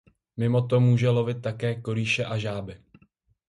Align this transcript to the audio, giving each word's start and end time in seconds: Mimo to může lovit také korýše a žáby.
Mimo 0.37 0.67
to 0.67 0.79
může 0.79 1.09
lovit 1.09 1.41
také 1.41 1.75
korýše 1.81 2.25
a 2.25 2.37
žáby. 2.37 2.81